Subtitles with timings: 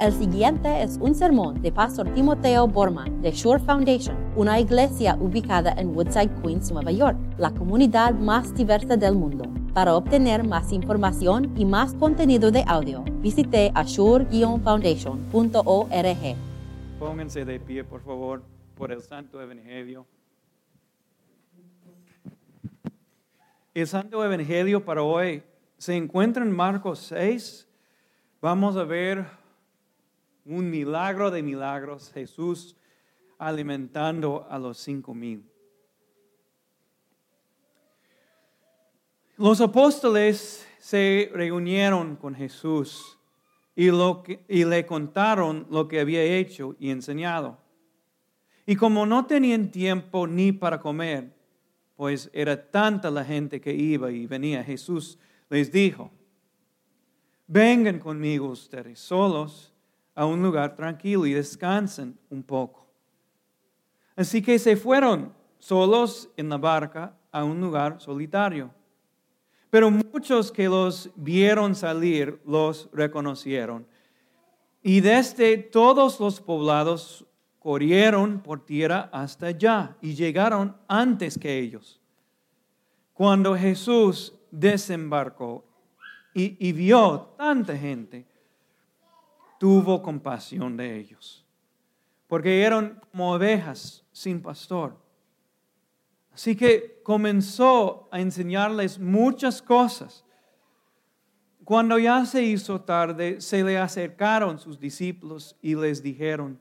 [0.00, 5.72] El siguiente es un sermón de Pastor Timoteo Borman de Shore Foundation, una iglesia ubicada
[5.72, 9.42] en Woodside, Queens, Nueva York, la comunidad más diversa del mundo.
[9.74, 16.36] Para obtener más información y más contenido de audio, visite ashore-foundation.org.
[17.00, 18.44] Pónganse de pie, por favor,
[18.76, 20.06] por el Santo Evangelio.
[23.74, 25.42] El Santo Evangelio para hoy
[25.76, 27.64] se encuentra en Marcos 6.
[28.40, 29.37] Vamos a ver
[30.48, 32.74] un milagro de milagros, Jesús
[33.38, 35.44] alimentando a los cinco mil.
[39.36, 43.18] Los apóstoles se reunieron con Jesús
[43.76, 47.58] y, lo y le contaron lo que había hecho y enseñado.
[48.66, 51.36] Y como no tenían tiempo ni para comer,
[51.94, 55.18] pues era tanta la gente que iba y venía, Jesús
[55.50, 56.10] les dijo,
[57.46, 59.72] vengan conmigo ustedes solos
[60.18, 62.88] a un lugar tranquilo y descansen un poco.
[64.16, 68.68] Así que se fueron solos en la barca a un lugar solitario.
[69.70, 73.86] Pero muchos que los vieron salir los reconocieron.
[74.82, 77.24] Y desde todos los poblados
[77.60, 82.00] corrieron por tierra hasta allá y llegaron antes que ellos.
[83.12, 85.64] Cuando Jesús desembarcó
[86.34, 88.26] y, y vio tanta gente,
[89.58, 91.44] tuvo compasión de ellos,
[92.26, 94.96] porque eran como ovejas sin pastor.
[96.32, 100.24] Así que comenzó a enseñarles muchas cosas.
[101.64, 106.58] Cuando ya se hizo tarde, se le acercaron sus discípulos y les dijeron,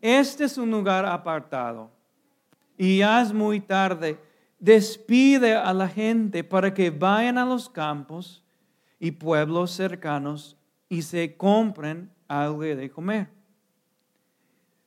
[0.00, 1.90] este es un lugar apartado
[2.76, 4.18] y ya es muy tarde.
[4.60, 8.42] Despide a la gente para que vayan a los campos
[8.98, 10.57] y pueblos cercanos
[10.88, 13.28] y se compren algo de comer.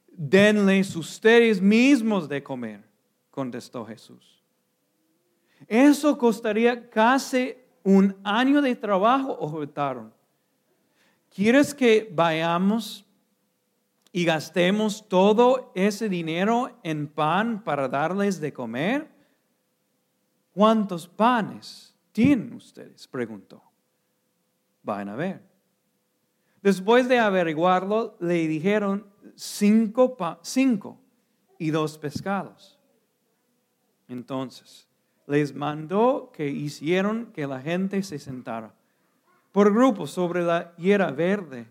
[0.08, 2.84] Denles ustedes mismos de comer,
[3.30, 4.44] contestó Jesús.
[5.68, 10.14] Eso costaría casi un año de trabajo, objetaron.
[11.34, 13.06] ¿Quieres que vayamos
[14.12, 19.10] y gastemos todo ese dinero en pan para darles de comer?
[20.52, 23.08] ¿Cuántos panes tienen ustedes?
[23.08, 23.64] preguntó.
[24.84, 25.51] Van a ver.
[26.62, 30.18] Después de averiguarlo, le dijeron cinco,
[31.58, 32.80] y dos pescados.
[34.08, 34.88] Entonces,
[35.28, 38.74] les mandó que hicieron que la gente se sentara
[39.52, 41.68] por grupos sobre la hierba verde.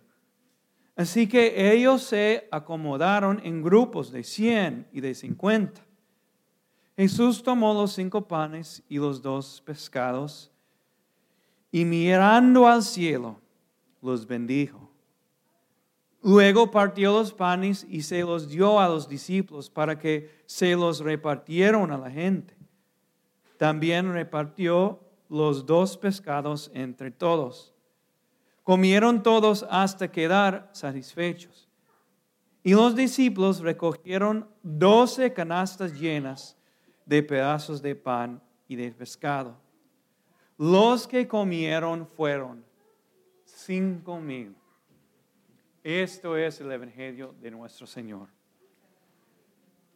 [0.96, 5.80] Así que ellos se acomodaron en grupos de cien y de cincuenta.
[6.96, 10.50] Jesús tomó los cinco panes y los dos pescados
[11.72, 13.40] y mirando al cielo,
[14.02, 14.90] los bendijo.
[16.22, 21.00] Luego partió los panes y se los dio a los discípulos para que se los
[21.00, 22.56] repartieron a la gente.
[23.56, 27.74] También repartió los dos pescados entre todos.
[28.62, 31.68] Comieron todos hasta quedar satisfechos.
[32.62, 36.58] Y los discípulos recogieron doce canastas llenas
[37.06, 39.56] de pedazos de pan y de pescado.
[40.58, 42.64] Los que comieron fueron
[43.64, 44.56] cinco mil.
[45.82, 48.28] Esto es el Evangelio de nuestro Señor.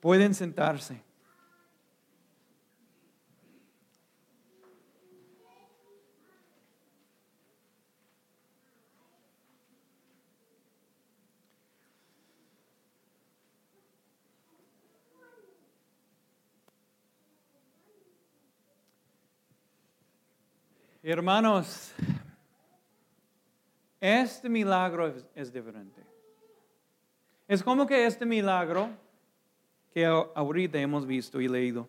[0.00, 1.02] Pueden sentarse.
[21.02, 21.92] Hermanos,
[24.04, 26.02] este milagro es, diferente.
[27.48, 28.90] Es como que este milagro
[29.94, 31.88] que ahorita hemos visto y leído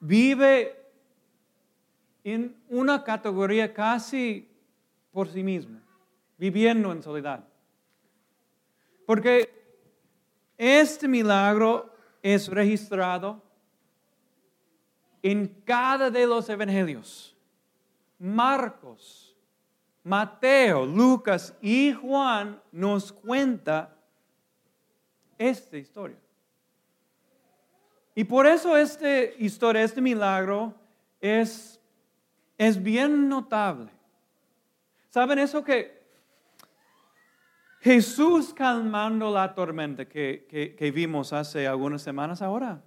[0.00, 0.76] vive
[2.24, 4.50] en una categoría casi
[5.12, 5.78] por sí mismo,
[6.36, 7.46] viviendo en soledad.
[9.06, 9.48] Porque
[10.56, 13.40] este milagro es registrado
[15.22, 17.36] en cada de los evangelios.
[18.18, 19.27] Marcos,
[20.08, 23.94] Mateo, Lucas y Juan nos cuenta
[25.36, 26.16] esta historia.
[28.14, 30.74] Y por eso esta historia, este milagro
[31.20, 31.78] es,
[32.56, 33.90] es bien notable.
[35.10, 36.02] ¿Saben eso que
[37.80, 42.82] Jesús calmando la tormenta que, que vimos hace algunas semanas ahora?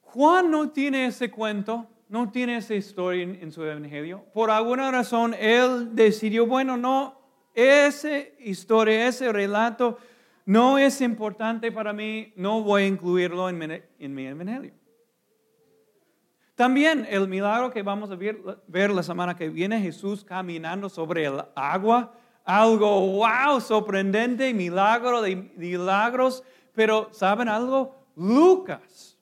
[0.00, 4.24] Juan no tiene ese cuento no tiene esa historia en, su evangelio.
[4.32, 7.20] Por alguna razón, él decidió, bueno, no,
[7.54, 9.98] esa historia, ese relato
[10.44, 13.66] no es importante para mí, no voy a incluirlo en mi,
[13.98, 14.72] en mi evangelio.
[16.54, 21.26] También el milagro que vamos a ver, ver, la semana que viene, Jesús caminando sobre
[21.26, 22.14] el agua,
[22.44, 26.42] algo wow, sorprendente, milagro de milagros,
[26.72, 28.06] pero ¿saben algo?
[28.14, 29.15] Lucas.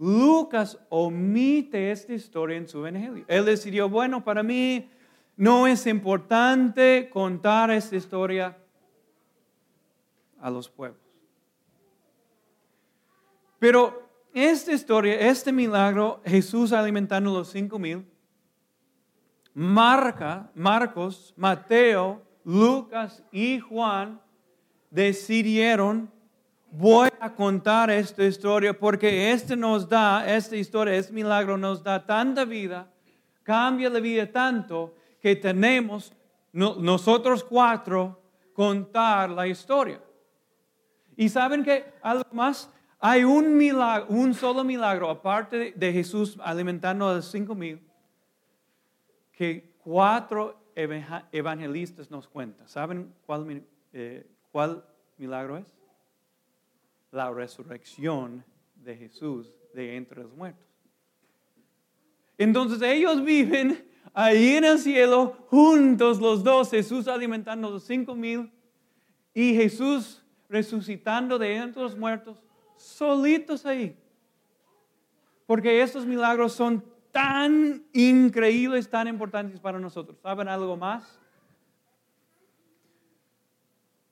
[0.00, 3.22] Lucas omite esta historia en su evangelio.
[3.28, 4.88] Él decidió, bueno, para mí
[5.36, 8.56] no es importante contar esta historia
[10.40, 11.02] a los pueblos.
[13.58, 18.06] Pero esta historia, este milagro, Jesús alimentando los cinco mil,
[19.52, 24.18] Marca, Marcos, Mateo, Lucas y Juan
[24.90, 26.10] decidieron,
[26.70, 32.04] voy a contar esta historia porque este nos da, esta historia, este milagro nos da
[32.04, 32.88] tanta vida,
[33.42, 36.12] cambia la vida tanto que tenemos
[36.52, 38.20] nosotros cuatro
[38.52, 40.00] contar la historia.
[41.16, 47.08] Y saben que algo más, hay un milagro, un solo milagro, aparte de Jesús alimentando
[47.08, 47.80] a los cinco mil,
[49.32, 52.68] que cuatro evangelistas nos cuentan.
[52.68, 53.62] ¿Saben cuál,
[53.92, 54.84] eh, cuál
[55.16, 55.79] milagro es?
[57.10, 58.44] La resurrección
[58.76, 60.66] de Jesús de entre los muertos.
[62.38, 68.14] Entonces ellos viven ahí en el cielo, juntos los dos, Jesús alimentando a los cinco
[68.14, 68.50] mil
[69.34, 72.42] y Jesús resucitando de entre los muertos
[72.76, 73.96] solitos ahí.
[75.46, 80.18] Porque estos milagros son tan increíbles, tan importantes para nosotros.
[80.20, 81.18] ¿Saben algo más?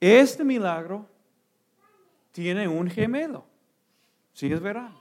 [0.00, 1.08] Este milagro
[2.38, 3.44] tiene un gemelo.
[4.32, 4.92] Sí, es verdad.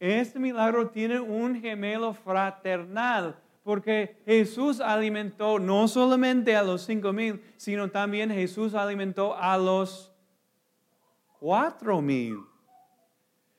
[0.00, 7.40] Este milagro tiene un gemelo fraternal, porque Jesús alimentó no solamente a los cinco mil,
[7.56, 10.12] sino también Jesús alimentó a los
[11.38, 12.38] cuatro mil.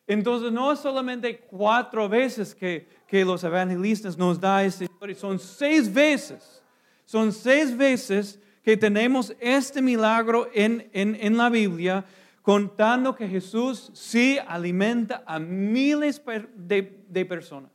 [0.06, 5.94] Entonces no es solamente cuatro veces que, los evangelistas nos da esta historia, son seis
[5.94, 6.62] veces.
[7.06, 12.04] Son seis veces que tenemos este milagro en, la Biblia
[12.44, 16.22] contando que Jesús sí alimenta a miles
[16.54, 17.72] de, personas.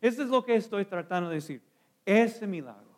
[0.00, 1.60] Esto es lo que estoy tratando de decir.
[2.06, 2.96] Ese milagro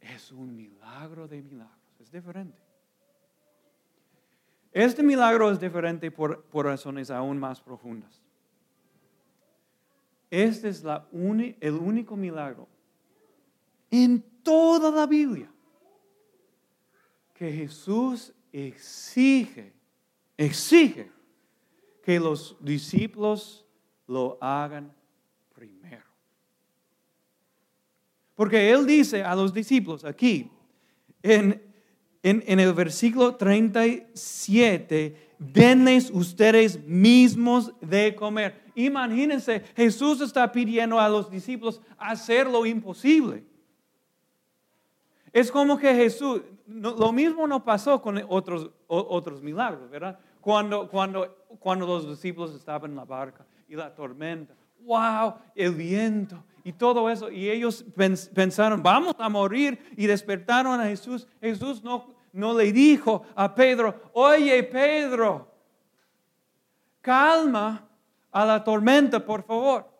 [0.00, 2.58] es un milagro de milagros, es diferente.
[4.72, 8.22] Este milagro es diferente por, razones aún más profundas.
[10.30, 10.82] Este es
[11.60, 12.66] el único milagro
[13.90, 15.51] en toda la Biblia
[17.42, 19.72] que Jesús exige,
[20.36, 21.10] exige
[22.04, 23.66] que los discípulos
[24.06, 24.94] lo hagan
[25.52, 26.04] primero.
[28.36, 30.52] Porque Él dice a los discípulos aquí,
[31.20, 31.60] en
[32.22, 38.62] en, el versículo 37, denles ustedes mismos de comer.
[38.76, 43.44] Imagínense, Jesús está pidiendo a los discípulos hacer lo imposible.
[45.32, 50.18] Es como que Jesús, lo mismo no pasó con otros, otros milagros, ¿verdad?
[50.40, 56.42] Cuando, cuando, cuando los discípulos estaban en la barca y la tormenta, wow, el viento
[56.64, 57.30] y todo eso.
[57.30, 57.84] Y ellos
[58.34, 59.78] pensaron, vamos a morir.
[59.96, 61.26] Y despertaron a Jesús.
[61.40, 65.48] Jesús no, no le dijo a Pedro, oye Pedro,
[67.00, 67.88] calma
[68.30, 69.91] a la tormenta, por favor.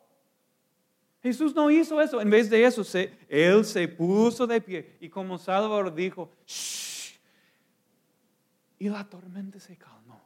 [1.23, 2.21] Jesús no hizo eso.
[2.21, 2.83] En vez de eso,
[3.29, 7.19] Él se puso de pie y como Salvador dijo, Shh,
[8.79, 10.21] y la tormenta se calmó.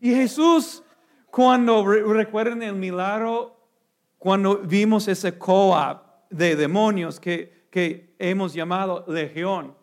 [0.00, 0.82] Y Jesús,
[1.30, 3.56] cuando recuerden el milagro
[4.20, 9.74] cuando vimos ese co-op de demonios que, que hemos llamado legión.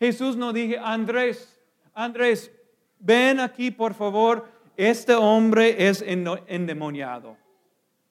[0.00, 1.60] Jesús nos dije, Andrés,
[1.92, 2.50] Andrés,
[2.98, 7.36] ven aquí por favor, este hombre es endemoniado.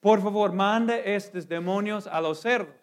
[0.04, 2.74] Por favor, mande estos demonios a los cerdos.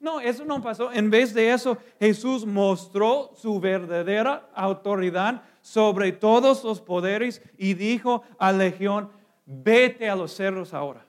[0.00, 0.90] No, eso no pasó.
[0.90, 8.24] En vez de eso, Jesús mostró su verdadera autoridad sobre todos los poderes y dijo
[8.36, 9.12] a Legión,
[9.44, 11.06] vete a los cerdos ahora.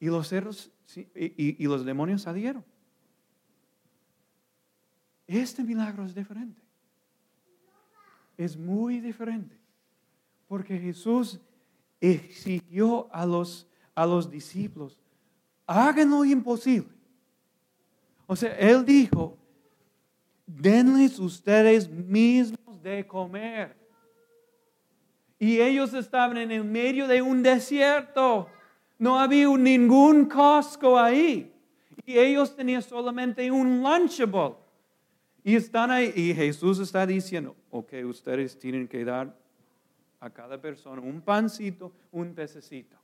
[0.00, 0.72] Y los cerros
[1.14, 2.64] y, los demonios salieron.
[5.28, 6.60] Este milagro es diferente.
[8.36, 9.56] Es muy diferente.
[10.48, 11.38] Porque Jesús
[12.00, 14.98] exigió a los, a los discípulos,
[15.66, 16.88] hagan lo imposible.
[18.26, 19.36] O sea, Él dijo,
[20.46, 23.76] denles ustedes mismos de comer.
[25.38, 28.48] Y ellos estaban en el medio de un desierto.
[28.98, 31.52] No había ningún Costco ahí.
[32.06, 34.54] Y ellos tenían solamente un Lunchable.
[35.42, 36.12] Y están ahí.
[36.14, 39.36] Y Jesús está diciendo, ok, ustedes tienen que dar
[40.20, 42.96] a cada persona un pancito, un pececito.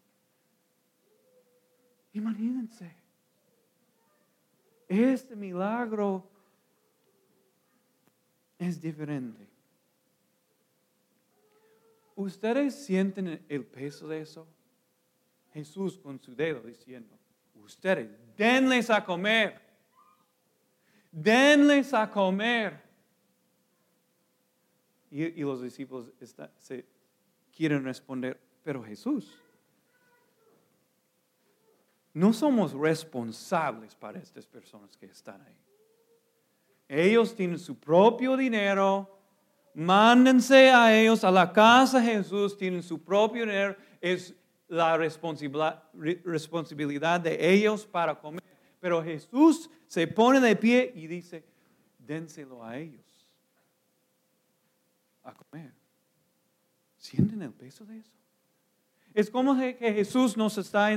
[2.13, 2.93] Imagínense.
[4.89, 6.29] Este milagro
[8.59, 9.49] es diferente.
[12.17, 14.47] ¿Ustedes sienten el peso de eso?
[15.53, 17.19] Jesús con su dedo diciendo,
[17.55, 19.61] ustedes denles a comer,
[21.11, 22.89] denles a comer.
[25.11, 26.13] Y, los discípulos
[26.59, 26.87] se
[27.57, 29.37] quieren responder, pero Jesús,
[32.13, 35.57] no somos responsables para estas personas que están ahí.
[36.89, 39.19] Ellos tienen su propio dinero,
[39.75, 44.35] mándense a ellos a la casa de Jesús, tienen su propio dinero, es
[44.67, 48.43] la responsabilidad de ellos para comer.
[48.81, 51.45] Pero Jesús se pone de pie y dice,
[51.99, 53.27] dénselo a ellos
[55.23, 55.73] a comer.
[56.97, 58.20] ¿Sienten el peso de eso?
[59.15, 60.89] Es como que Jesús nos está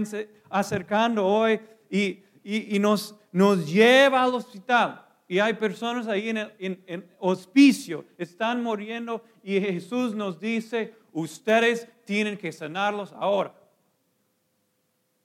[0.49, 5.05] acercando hoy y, nos, nos lleva al hospital.
[5.27, 12.37] Y hay personas ahí en, en hospicio, están muriendo y Jesús nos dice, ustedes tienen
[12.37, 13.53] que sanarlos ahora.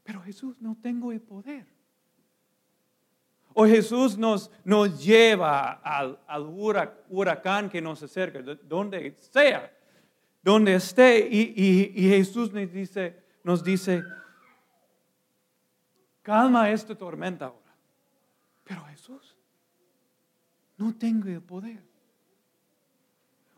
[0.02, 1.66] Pero Jesús no tengo el poder.
[3.52, 6.47] O Jesús nos, nos lleva al, al
[7.09, 9.77] huracán que nos acerca, donde sea
[10.42, 11.28] donde esté.
[11.30, 14.02] Y, Jesús nos dice, nos dice,
[16.23, 17.75] calma esta tormenta ahora.
[18.64, 19.37] Pero Jesús,
[20.76, 21.88] no tengo el poder.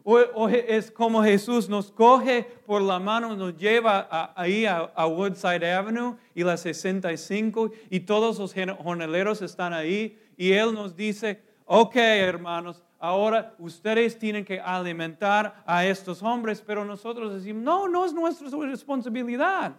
[0.02, 5.72] O, es como Jesús nos coge por la mano, nos lleva ahí a, a, Woodside
[5.72, 11.96] Avenue y la 65 y todos los jornaleros están ahí y Él nos dice, ok
[11.96, 18.12] hermanos, ahora ustedes tienen que alimentar a estos hombres, pero nosotros decimos, no, no es
[18.12, 19.75] nuestra responsabilidad.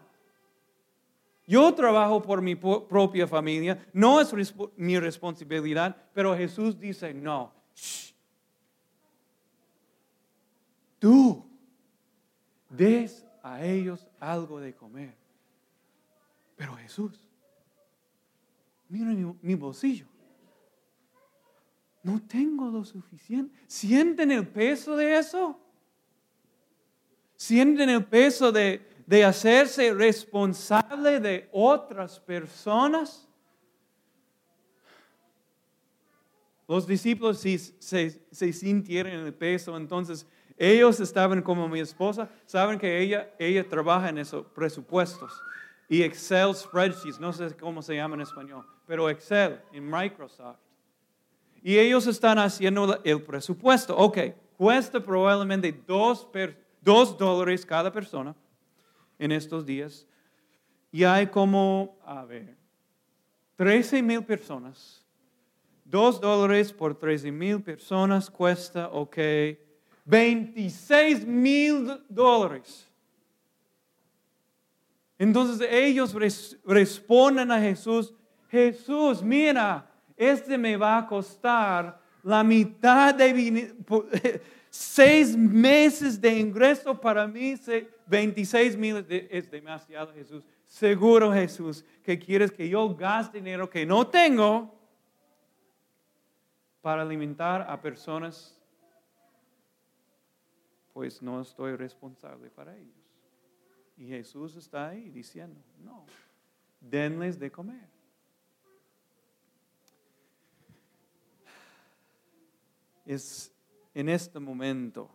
[1.45, 4.33] Yo trabajo por mi propia familia, no es
[4.75, 7.53] mi responsabilidad, pero Jesús dice, no,
[10.97, 11.45] tú
[12.69, 15.15] des a ellos algo de comer.
[16.55, 17.19] Pero Jesús,
[18.87, 19.11] mira
[19.41, 20.07] mi bolsillo.
[22.03, 23.55] No tengo lo suficiente.
[23.67, 25.59] ¿Sienten el peso de eso?
[27.35, 28.81] ¿Sienten el peso de,
[29.25, 33.27] hacerse responsable de otras personas?
[36.67, 40.25] Los discípulos si se, se, sintieron el peso, entonces
[40.57, 45.33] ellos estaban como mi esposa, saben que ella, ella trabaja en esos presupuestos
[45.89, 50.70] y Excel spreadsheets, no sé cómo se llama en español, pero Excel en Microsoft.
[51.61, 53.95] Y ellos están haciendo el presupuesto.
[53.95, 54.17] Ok,
[54.57, 56.27] cuesta probablemente dos,
[57.17, 58.35] dólares cada persona
[59.19, 60.07] en estos días.
[60.91, 62.57] Y hay como, a ver,
[63.55, 65.05] 13 mil personas.
[65.85, 69.17] Dos dólares por 13 mil personas cuesta, ok,
[70.05, 72.87] 26 mil dólares.
[75.19, 76.15] Entonces ellos
[76.65, 78.13] responden a Jesús,
[78.49, 79.90] Jesús, mira,
[80.21, 83.73] este me va a costar la mitad de
[84.69, 87.55] seis meses de ingreso para mí,
[88.05, 90.43] 26 mil es demasiado Jesús.
[90.65, 94.73] Seguro Jesús que quieres que yo gaste dinero que no tengo
[96.81, 98.57] para alimentar a personas,
[100.93, 102.95] pues no estoy responsable para ellos.
[103.97, 106.05] Y Jesús está ahí diciendo, no,
[106.79, 108.00] denles de comer.
[113.13, 113.53] Es
[113.93, 115.09] en este momento,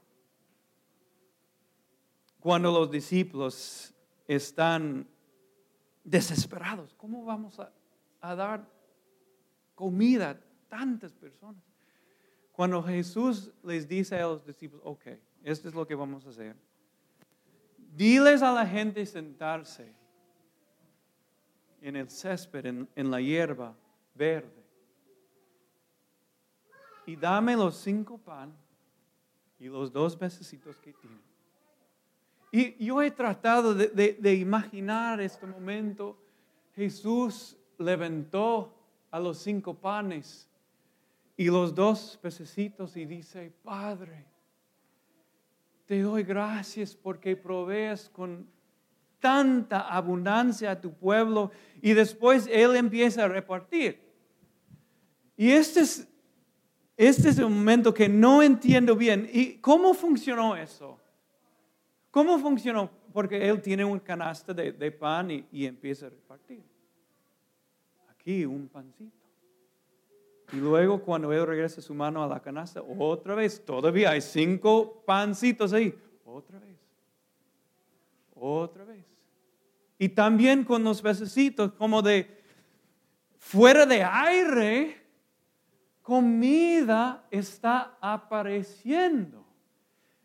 [2.41, 3.95] cuando los discípulos
[4.29, 5.09] están
[6.05, 7.73] desesperados, ¿cómo vamos a,
[8.35, 8.69] dar
[9.75, 10.39] comida a
[10.69, 11.63] tantas personas?
[12.53, 15.07] Cuando Jesús les dice a los discípulos, ok,
[15.43, 16.57] esto es lo que vamos a hacer.
[17.95, 19.95] Diles a la gente sentarse
[21.81, 23.75] en el césped, en, en la hierba
[24.15, 24.56] verde
[27.07, 28.53] y dame los cinco pan
[29.59, 31.27] y los dos pececitos que tiene.
[32.53, 36.19] Y yo he tratado de, imaginar este momento.
[36.75, 38.75] Jesús levantó
[39.11, 40.49] a los cinco panes
[41.37, 44.27] y los dos pececitos y dice, Padre,
[45.87, 48.49] te doy gracias porque provees con
[49.21, 54.03] tanta abundancia a tu pueblo y después Él empieza a repartir.
[55.37, 56.09] Y este es,
[56.97, 59.29] este es un momento que no entiendo bien.
[59.33, 60.99] ¿Y cómo funcionó eso?
[62.11, 62.91] ¿Cómo funcionó?
[63.13, 66.63] Porque Él tiene un canasta de, pan y, y empieza a repartir.
[68.09, 69.27] Aquí un pancito.
[70.53, 75.03] Y luego cuando él regresa su mano a la canasta, otra vez, todavía hay cinco
[75.05, 75.93] pancitos ahí.
[76.25, 76.79] Otra vez.
[78.35, 79.05] Otra vez.
[79.99, 82.29] Y también con los pececitos, como de
[83.39, 85.06] fuera de aire,
[86.07, 89.45] comida está apareciendo.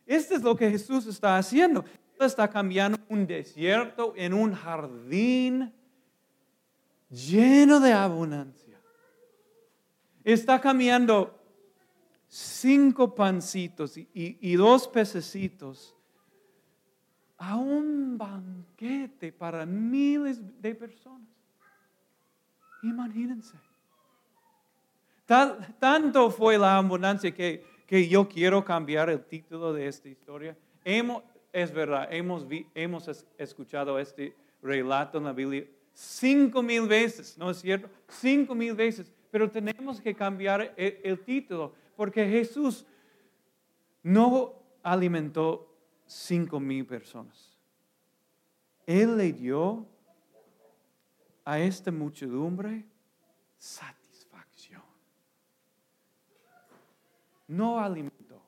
[0.05, 1.83] Esto es lo que Jesús está haciendo.
[2.19, 5.73] está cambiando un desierto en un jardín
[7.09, 8.79] lleno de abundancia.
[10.23, 11.35] Está cambiando
[12.27, 15.95] cinco pancitos y, dos pececitos
[17.39, 21.27] a un banquete para miles de personas.
[22.83, 23.70] Imagínense.
[25.79, 30.57] Tanto fue la abundancia que, que, yo quiero cambiar el título de esta historia.
[30.83, 32.45] Es verdad, hemos,
[32.75, 37.89] hemos escuchado este relato en la Biblia cinco mil veces, ¿no es cierto?
[38.07, 39.11] Cinco mil veces.
[39.29, 42.85] Pero tenemos que cambiar el, título porque Jesús
[44.03, 45.73] no alimentó
[46.05, 47.57] cinco mil personas.
[48.85, 49.85] Él le dio
[51.45, 52.85] a esta muchedumbre
[53.57, 54.00] satisfacción.
[57.51, 58.41] No alimentó.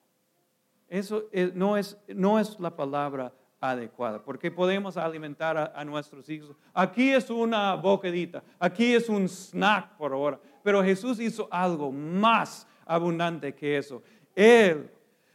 [0.88, 6.56] Eso no, es, no es la palabra adecuada, porque podemos alimentar a, nuestros hijos.
[6.74, 12.66] Aquí es una boquedita, aquí es un snack por ahora, pero Jesús hizo algo más
[12.86, 14.02] abundante que eso.
[14.36, 14.90] Él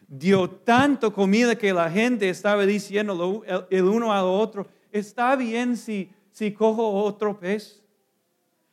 [0.06, 6.10] dio tanto comida que la gente estaba diciendo el, uno al otro, está bien si,
[6.30, 7.82] si cojo otro pez,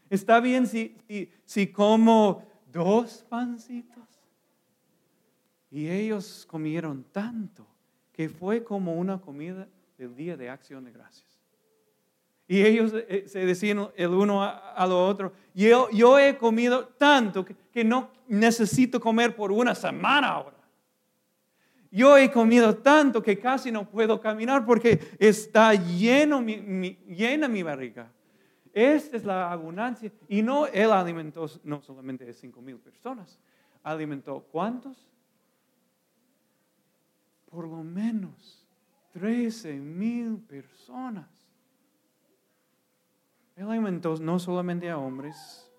[0.09, 4.14] está bien si, si, si como dos pancitos.
[5.75, 7.67] Y ellos comieron tanto
[8.13, 11.27] que fue como una comida del día de acción de gracias.
[12.47, 17.43] Y ellos eh, se decían el uno a, lo otro, yo, yo he comido tanto
[17.43, 20.55] que, no necesito comer por una semana ahora.
[21.91, 28.09] Yo he comido tanto que casi no puedo caminar porque está llena mi barriga.
[28.71, 30.09] Esta es la abundancia.
[30.29, 33.37] Y no, él alimentó no solamente de cinco mil personas,
[33.83, 35.14] alimentó cuántos?
[37.55, 38.67] Por lo menos
[39.13, 41.29] 13 mil personas.
[43.55, 45.71] Él alimentó no solamente a hombres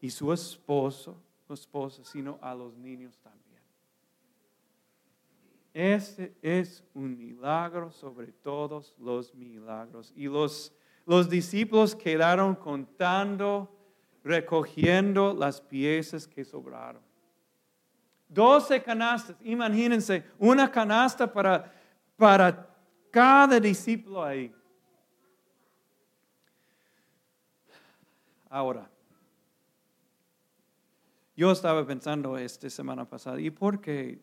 [0.00, 1.20] y su esposo,
[1.52, 3.60] esposa, sino a los niños también.
[5.74, 10.12] Este es un milagro sobre todos los milagros.
[10.16, 10.72] Y los,
[11.04, 13.76] los discípulos quedaron contando,
[14.22, 17.05] recogiendo las piezas que sobraron.
[18.28, 21.72] 12 canastas, imagínense, una canasta para,
[22.16, 22.68] para
[23.10, 24.52] cada discípulo ahí.
[28.48, 28.90] Ahora,
[31.36, 34.20] yo estaba pensando esta semana pasada, ¿y por qué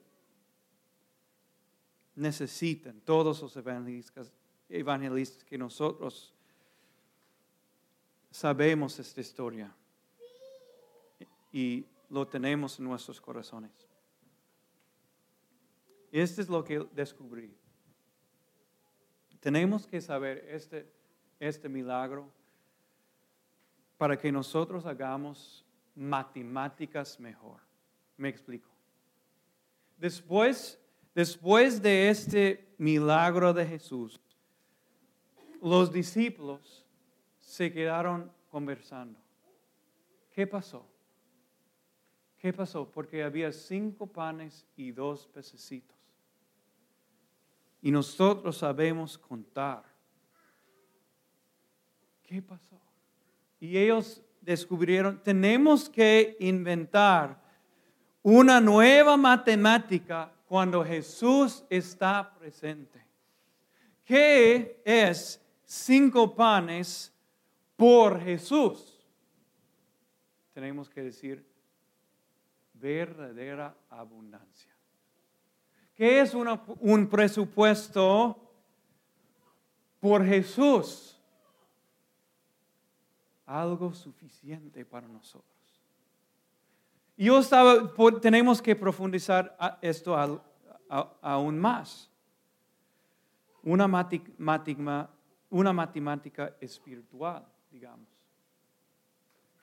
[2.16, 4.34] necesitan todos los evangelistas,
[4.70, 6.34] evangelistas que nosotros
[8.32, 9.74] sabemos esta historia
[11.52, 13.93] y lo tenemos en nuestros corazones?
[16.14, 17.52] Esto es lo que descubrí.
[19.40, 20.88] Tenemos que saber este,
[21.40, 22.32] este milagro
[23.98, 27.62] para que nosotros hagamos matemáticas mejor.
[28.16, 28.70] Me explico.
[29.98, 30.80] Después,
[31.16, 34.22] después de este milagro de Jesús,
[35.64, 36.86] los discípulos
[37.40, 39.20] se quedaron conversando.
[40.32, 40.86] ¿Qué pasó?
[42.38, 42.88] ¿Qué pasó?
[42.92, 46.03] Porque había cinco panes y dos pececitos
[47.84, 49.84] y nosotros sabemos contar.
[52.24, 52.80] ¿Qué pasó?
[53.60, 57.44] Y ellos descubrieron, tenemos que inventar
[58.22, 63.06] una nueva matemática cuando Jesús está presente.
[64.06, 67.14] ¿Qué es cinco panes
[67.76, 69.06] por Jesús?
[70.54, 71.46] Tenemos que decir
[72.74, 74.73] verdadera abundancia.
[75.96, 78.38] ¿Qué es un presupuesto
[80.00, 81.20] por Jesús?
[83.46, 85.52] Algo suficiente para nosotros.
[87.16, 87.40] Yo
[88.20, 90.16] tenemos que profundizar esto
[91.22, 92.10] aún más.
[93.64, 95.10] una matemática,
[95.50, 98.08] una matemática espiritual, digamos.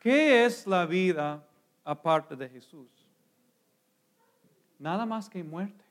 [0.01, 1.47] ¿Qué es la vida
[1.85, 2.89] aparte de Jesús?
[4.79, 5.85] Nada más que muerte.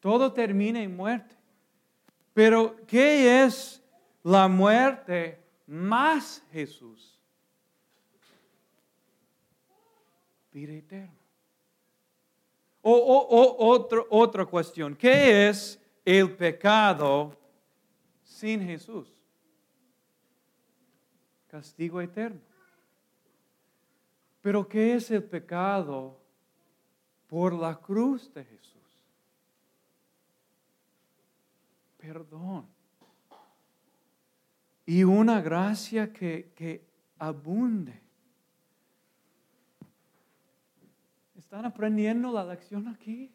[0.00, 1.36] Todo termina en muerte.
[2.32, 3.82] Pero ¿qué es
[4.22, 7.18] la muerte más Jesús?
[10.52, 11.14] Vida eterna.
[12.82, 17.36] O, otra cuestión, ¿qué es el pecado
[18.24, 19.12] sin Jesús?
[21.46, 22.40] Castigo eterno.
[24.40, 26.18] Pero ¿qué es el pecado
[27.26, 28.79] por la cruz de Jesús?
[32.00, 32.66] Perdón.
[34.86, 36.84] Y una gracia que, que
[37.18, 38.00] abunde.
[41.36, 43.32] ¿Están aprendiendo la lección aquí?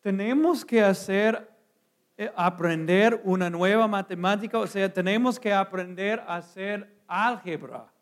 [0.00, 1.50] Tenemos que hacer,
[2.16, 7.92] eh, aprender una nueva matemática, o sea, tenemos que aprender a hacer álgebra.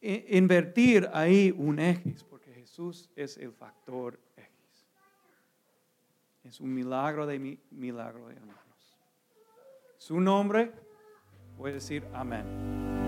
[0.00, 4.18] invertir ahí un X, porque Jesús es el factor.
[6.46, 8.96] Es un milagro de mi, milagro, hermanos.
[9.98, 10.70] Su nombre,
[11.56, 13.05] voy a decir amén.